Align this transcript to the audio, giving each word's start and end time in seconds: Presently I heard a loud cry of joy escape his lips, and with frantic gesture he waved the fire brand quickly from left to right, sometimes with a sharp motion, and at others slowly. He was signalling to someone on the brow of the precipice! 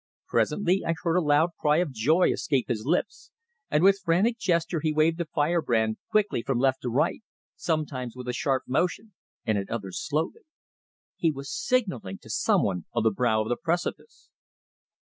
Presently 0.25 0.81
I 0.83 0.95
heard 1.03 1.15
a 1.17 1.21
loud 1.21 1.51
cry 1.59 1.77
of 1.77 1.91
joy 1.91 2.31
escape 2.31 2.69
his 2.69 2.87
lips, 2.87 3.29
and 3.69 3.83
with 3.83 3.99
frantic 4.03 4.39
gesture 4.39 4.79
he 4.81 4.91
waved 4.91 5.19
the 5.19 5.25
fire 5.25 5.61
brand 5.61 5.97
quickly 6.09 6.41
from 6.41 6.57
left 6.57 6.81
to 6.81 6.89
right, 6.89 7.21
sometimes 7.55 8.15
with 8.15 8.27
a 8.27 8.33
sharp 8.33 8.63
motion, 8.65 9.13
and 9.45 9.59
at 9.59 9.69
others 9.69 10.03
slowly. 10.03 10.41
He 11.17 11.29
was 11.29 11.51
signalling 11.53 12.17
to 12.23 12.31
someone 12.31 12.85
on 12.93 13.03
the 13.03 13.11
brow 13.11 13.43
of 13.43 13.49
the 13.49 13.57
precipice! 13.57 14.31